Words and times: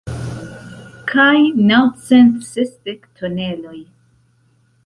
Kaj 1.11 1.35
naŭcent 1.71 2.41
sesdek 2.49 3.07
toneloj. 3.21 3.79